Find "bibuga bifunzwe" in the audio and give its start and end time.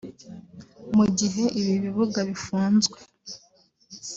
1.83-2.97